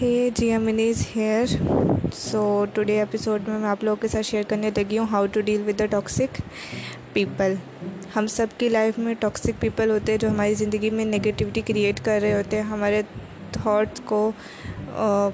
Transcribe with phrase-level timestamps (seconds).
[0.00, 1.44] ہے جی Aman is here
[2.14, 5.40] so today episode میں میں آپ لوگوں کے ساتھ شیئر کرنے لگی ہوں how to
[5.40, 6.40] deal with the toxic
[7.12, 7.54] people
[8.16, 12.00] ہم سب کی لائف میں ٹاکسک پیپل ہوتے ہیں جو ہماری زندگی میں نگیٹیوٹی کریٹ
[12.04, 13.02] کر رہے ہوتے ہیں، ہمارے
[13.52, 14.30] تھاٹس کو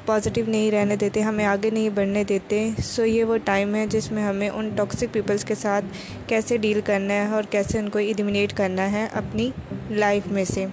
[0.07, 4.11] پازیٹیو نہیں رہنے دیتے، ہمیں آگے نہیں بڑھنے دیتے۔ سو یہ وہ ٹائم ہے جس
[4.13, 5.85] میں ہمیں ان ٹاکسک پیپلس کے ساتھ
[6.29, 9.51] کیسے ڈیل کرنا ہے اور کیسے ان کو ایلیمینیٹ کرنا ہے اپنی
[9.91, 10.67] لائف میں سے۔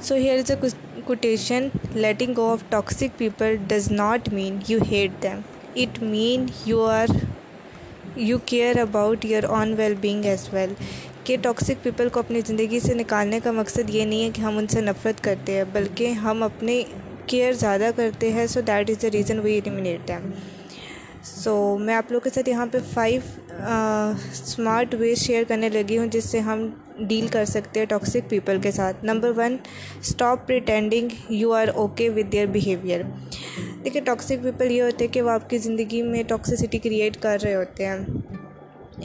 [0.00, 0.56] So here is a
[1.08, 5.40] quotation letting go of toxic people does not mean you hate them
[5.76, 7.06] it means you are
[8.16, 10.72] you care about your own well being as well
[11.24, 14.58] کہ toxic people کو اپنی زندگی سے نکالنے کا مقصد یہ نہیں ہے کہ ہم
[14.58, 16.82] ان سے نفرت کرتے ہیں، بلکہ ہم اپنے
[17.26, 20.30] کیئر زیادہ کرتے ہیں so that is the reason we eliminate them
[21.28, 23.20] so میں آپ لوگوں کے ساتھ یہاں پہ فائیو
[24.32, 26.66] اسمارٹ ویز شیئر کرنے لگی ہوں جس سے ہم
[26.98, 29.04] ڈیل کر سکتے ہیں ٹاکسک پیپل کے ساتھ.
[29.04, 29.56] Number one
[30.00, 33.02] stop pretending you are okay with their behaviour
[33.84, 37.38] دیکھیے ٹاکسک پیپل یہ ہوتے ہیں کہ وہ آپ کی زندگی میں ٹاکسسٹی کریٹ کر
[37.42, 37.98] رہے ہوتے ہیں.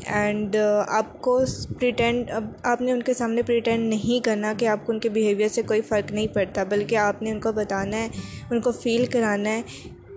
[0.06, 0.56] اینڈ
[0.88, 1.40] آپ کو
[1.80, 2.32] پریٹینڈ
[2.64, 5.62] آپ نے ان کے سامنے پریٹینڈ نہیں کرنا کہ آپ کو ان کے بیہیویئر سے
[5.62, 8.08] کوئی فرق نہیں پڑتا، بلکہ آپ نے ان کو بتانا ہے،
[8.52, 9.62] ان کو فیل کرانا ہے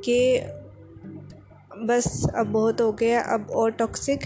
[0.05, 0.41] کہ
[1.83, 4.25] بس اب بہت ہو گیا اب اور ٹاکسک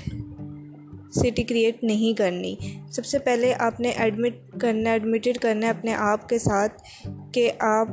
[1.15, 2.55] سٹی کریٹ نہیں کرنی۔
[2.91, 6.83] سب سے پہلے آپ نے ایڈمٹ کرنا ایڈمیٹڈ کرنا ہے اپنے آپ کے ساتھ
[7.33, 7.89] کہ آپ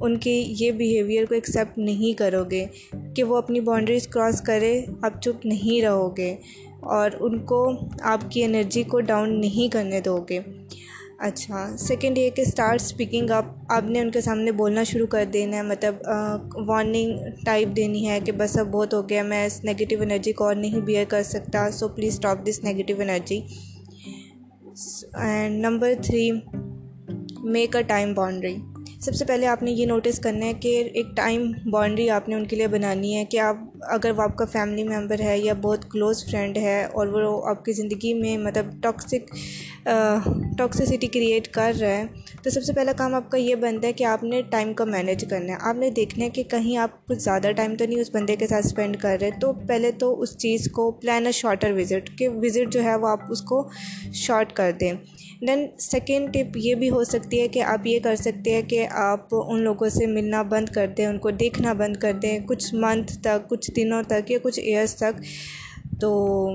[0.00, 2.66] ان کی یہ بیہیویئر کو ایکسیپٹ نہیں کرو گے،
[3.16, 6.36] کہ وہ اپنی باؤنڈریز کراس کرے، آپ چپ نہیں رہو گے
[6.80, 7.70] اور ان کو
[8.02, 10.40] آپ کی انرجی کو ڈاؤن نہیں کرنے دو گے۔
[11.26, 15.24] اچھا۔ سیکنڈ یہ کہ اسٹارٹ اسپیکنگ اپ آپ نے ان کے سامنے بولنا شروع کر
[15.32, 15.94] دینا ہے۔ مطلب
[16.68, 20.44] وارننگ ٹائپ دینی ہے کہ بس اب بہت ہو گیا، میں اس نگیٹیو انرجی کو
[20.44, 23.40] اور نہیں بیئر کر سکتا so please stop this negative energy
[25.14, 26.30] and number three
[27.44, 28.56] make a time boundary
[29.04, 32.34] سب سے پہلے آپ نے یہ نوٹس کرنا ہے کہ ایک ٹائم باؤنڈری آپ نے
[32.34, 33.56] ان کے لیے بنانی ہے کہ آپ
[33.88, 37.64] اگر وہ آپ کا فیملی ممبر ہے یا بہت کلوز فرینڈ ہے اور وہ آپ
[37.64, 39.34] کی زندگی میں مطلب ٹاکسک
[40.58, 42.04] ٹاکسسٹی کریٹ کر رہا ہے،
[42.42, 44.86] تو سب سے پہلا کام آپ کا یہ بنتا ہے کہ آپ نے ٹائم کو
[44.86, 48.00] مینیج کرنا ہے۔ آپ نے دیکھنا ہے کہ کہیں آپ کچھ زیادہ ٹائم تو نہیں
[48.00, 51.32] اس بندے کے ساتھ اسپینڈ کر رہے، تو پہلے تو اس چیز کو پلان اے
[51.32, 53.68] شارٹر وزٹ کہ وزٹ جو ہے وہ آپ اس کو
[54.14, 54.92] شارٹ کر دیں۔
[55.46, 58.86] دین سیکنڈ ٹپ یہ بھی ہو سکتی ہے کہ آپ یہ کر سکتے ہیں کہ
[58.94, 62.74] آپ ان لوگوں سے ملنا بند کر دیں، ان کو دیکھنا بند کر دیں، کچھ
[62.74, 65.20] منتھ تک، کچھ دنوں تک یا کچھ ایئرس تک۔
[66.00, 66.10] تو،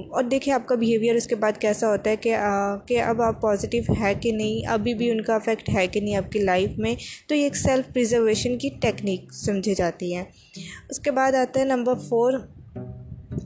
[0.09, 2.35] اور دیکھیں آپ کا بیہیویئر اس کے بعد کیسا ہوتا ہے کہ
[2.85, 6.15] کہ اب آپ پازیٹیو ہے کہ نہیں، ابھی بھی ان کا افیکٹ ہے کہ نہیں
[6.15, 6.95] آپ کی لائف میں۔
[7.27, 10.23] تو یہ ایک سیلف پریزرویشن کی ٹیکنیک سمجھی جاتی ہے
[10.89, 12.33] اس کے بعد آتا ہے number four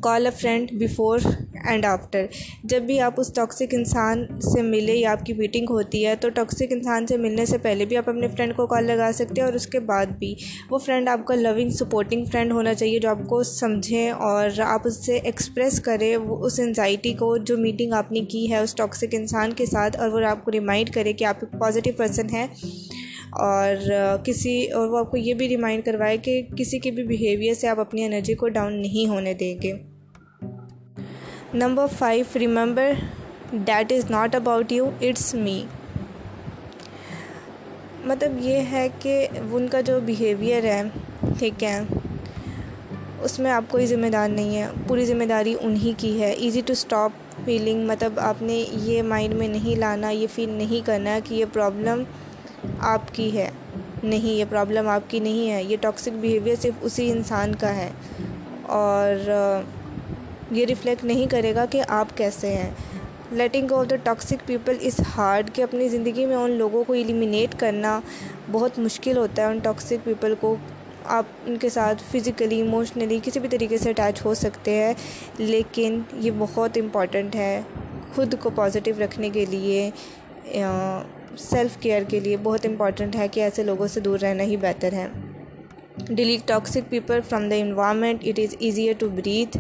[0.02, 1.20] call a friend before
[1.64, 2.26] and after
[2.64, 6.30] جب بھی آپ اس ٹاکسک انسان سے ملے یا آپ کی میٹنگ ہوتی ہے، تو
[6.32, 9.46] ٹاکسک انسان سے ملنے سے پہلے بھی آپ اپنے فرینڈ کو کال لگا سکتے ہیں
[9.46, 10.34] اور اس کے بعد بھی.
[10.70, 14.88] وہ فرینڈ آپ کا لونگ سپورٹنگ فرینڈ ہونا چاہیے جو آپ کو سمجھیں اور آپ
[14.88, 18.76] اس سے ایکسپریس کرے وہ اس انزائٹی کو، جو میٹنگ آپ نے کی ہے اس
[18.76, 22.30] ٹاکسک انسان کے ساتھ اور وہ آپ کو ریمائنڈ کرے کہ آپ ایک پازیٹیو پرسن
[22.34, 22.48] ہیں
[23.42, 23.76] اور
[24.26, 27.68] کسی، اور وہ آپ کو یہ بھی ریمائنڈ کروائے کہ کسی کے بھی بیہیویئر سے
[27.68, 29.74] آپ اپنی انرجی کو ڈاؤن نہیں ہونے دیں گے۔
[31.54, 32.92] Number five remember
[33.52, 35.66] that is not about you it's me
[38.04, 40.82] مطلب یہ ہے کہ ان کا جو بیہیویئر ہے،
[41.40, 41.80] ٹھیک ہے،
[43.22, 46.62] اس میں آپ کوئی ذمہ دار نہیں ہے، پوری ذمہ داری انہی کی ہے ایزی
[46.66, 47.12] ٹو اسٹاپ
[47.46, 51.46] فیلنگ مطلب آپ نے یہ مائنڈ میں نہیں لانا، یہ فیل نہیں کرنا کہ یہ
[51.54, 52.04] پرابلم
[52.80, 53.50] آپ کی ہے۔
[54.04, 57.90] نہیں، یہ پرابلم آپ کی نہیں ہے، یہ ٹاکسک بیہیویئر صرف اسی انسان کا ہے۔
[58.62, 59.30] اور
[60.54, 62.72] یہ ریفلیکٹ نہیں کرے گا کہ آپ کیسے ہیں۔
[63.32, 66.94] Letting go of the toxic people is hard کہ اپنی زندگی میں ان لوگوں کو
[66.94, 68.00] ایلیمینیٹ کرنا
[68.52, 70.56] بہت مشکل ہوتا ہے۔ ان ٹاکسک پیپل کو
[71.12, 74.94] آپ ان کے ساتھ فزیکلی ایموشنلی کسی بھی طریقے سے اٹیچ ہو سکتے ہیں،
[75.40, 77.62] لیکن یہ بہت امپورٹنٹ ہے
[78.16, 79.90] خود کو پازیٹیو رکھنے کے لیے
[81.40, 84.94] سیلف کیئر کے لیے بہت امپورٹنٹ ہے کہ ایسے لوگوں سے دور رہنا ہی بہتر
[84.94, 85.08] ہے۔
[86.08, 89.58] Delete toxic people from the environment it is easier to breathe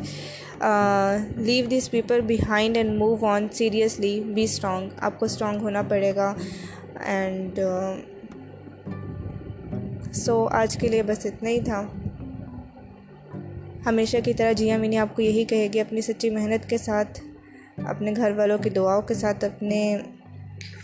[1.36, 6.15] leave these people behind and move on seriously be strong آپ کو اسٹرانگ ہونا پڑے
[6.15, 6.33] گا
[7.06, 7.60] اینڈ
[10.13, 11.81] سو آج کے لیے بس اتنا ہی تھا
[13.86, 16.77] ہمیشہ کی طرح جیا میں نے آپ کو یہی کہے گی اپنی سچی محنت کے
[16.77, 17.19] ساتھ
[17.86, 19.98] اپنے گھر والوں کی دعاؤں کے ساتھ اپنے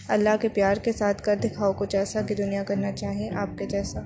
[0.07, 3.65] اللہ کے پیار کے ساتھ کر دکھاؤ کچھ ایسا کہ دنیا کرنا چاہے آپ کے
[3.65, 3.99] جیسا